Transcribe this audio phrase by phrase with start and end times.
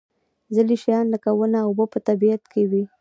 [0.53, 2.83] ځینې شیان لکه ونه او اوبه په طبیعت کې وي.